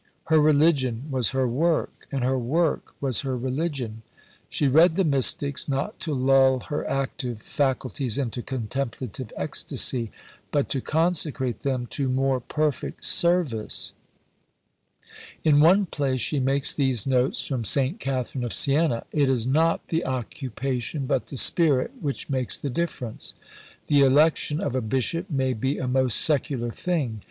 [0.33, 4.01] Her religion was her work; and her work was her religion.
[4.49, 10.09] She read the Mystics, not to lull her active faculties into contemplative ecstasy,
[10.51, 13.93] but to consecrate them to more perfect service.
[15.43, 17.99] In one place she makes these notes from St.
[17.99, 23.35] Catherine of Siena: "It is not the occupation but the spirit which makes the difference.
[23.85, 27.19] The election of a bishop may be a most secular thing.